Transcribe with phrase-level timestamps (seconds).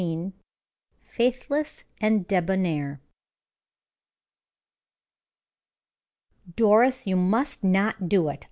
[1.03, 3.01] "FAITHLESS AND DEBONAIR."
[6.55, 8.39] "Doris, you must not do it.